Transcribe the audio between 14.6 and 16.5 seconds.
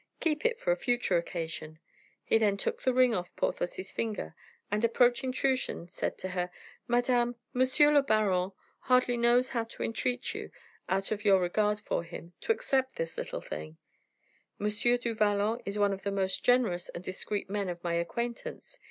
du Vallon is one of the most